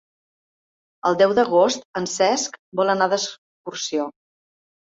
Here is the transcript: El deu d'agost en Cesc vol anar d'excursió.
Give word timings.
El 1.09 1.17
deu 1.19 1.35
d'agost 1.39 1.85
en 2.01 2.09
Cesc 2.13 2.57
vol 2.81 2.93
anar 2.97 3.09
d'excursió. 3.13 4.09